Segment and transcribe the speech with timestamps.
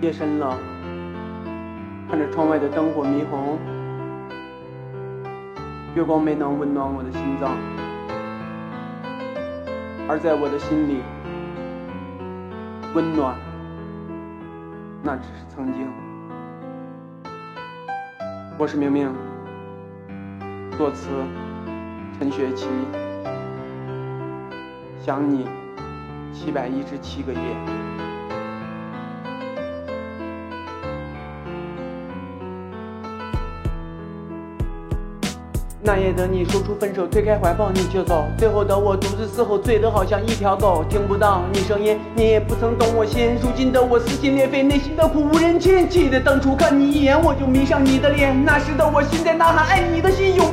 [0.00, 0.58] 夜深了，
[2.10, 3.58] 看着窗外的灯火霓虹，
[5.94, 7.52] 月光没能温暖我的心脏，
[10.06, 11.02] 而在我的心里，
[12.94, 13.34] 温暖
[15.02, 15.88] 那只是曾经。
[18.58, 19.10] 我是明明，
[20.76, 21.08] 作词
[22.18, 22.68] 陈雪琪，
[25.00, 25.48] 想你
[26.32, 27.93] 七百一十七个夜。
[35.86, 38.24] 那夜的你说出分手，推开怀抱你就走。
[38.38, 43.36] 最后的我独自嘶吼，醉得好像一条狗，听不到你声音，你也不曾懂我心。
[43.42, 45.86] 如今的我撕心裂肺，内心的苦无人亲。
[45.86, 48.34] 记得当初看你一眼，我就迷上你的脸。
[48.46, 50.46] 那时的我心在呐喊，爱你的心永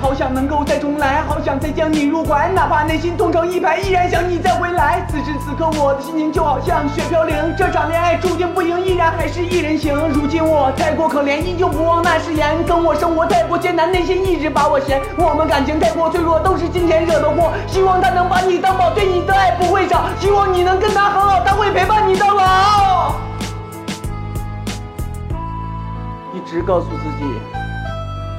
[0.00, 5.04] 好想能够再重来，好想再将你入怀，哪怕内心痛成一排，依然想你再回来。
[5.08, 9.94] 此时此刻我的心情就好像雪飘零，这场恋爱注定不赢，依然还是一人行。
[10.08, 12.64] 如今我太过可怜，依旧不忘那誓言。
[12.64, 15.00] 跟我生活太过艰难，内心一直把我嫌。
[15.16, 17.52] 我们感情太过脆弱，都是金钱惹的祸。
[17.66, 20.06] 希望他能把你当宝，对你的爱不会少。
[20.18, 23.14] 希望你能跟他很好，他会陪伴你到老。
[26.34, 27.24] 一直告诉自己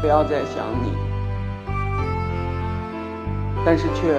[0.02, 0.94] 不要再想你，
[3.70, 4.18] 但是却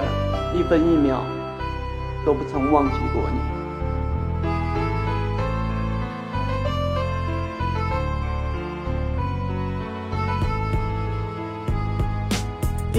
[0.53, 1.25] 一分一秒
[2.23, 3.58] 都不曾忘记过你。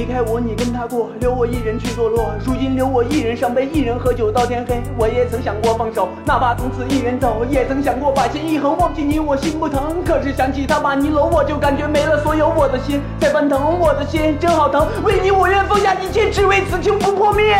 [0.00, 2.32] 离开我，你跟他过，留我一人去堕落。
[2.42, 4.80] 如今留我一人伤悲，一人喝酒到天黑。
[4.96, 7.44] 我也曾想过放手，哪怕从此一人走。
[7.50, 10.02] 也曾想过把心一横，忘记你我心不疼。
[10.02, 12.48] 可是想起他把你搂，我就感觉没了所有。
[12.48, 14.88] 我的心在翻腾，我的心真好疼。
[15.04, 17.54] 为你我愿放下一切，只为此情不破灭。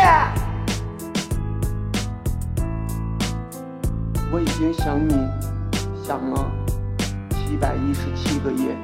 [4.31, 5.13] 我已经想你，
[6.03, 6.51] 想了
[7.29, 8.75] 七百一十七个夜。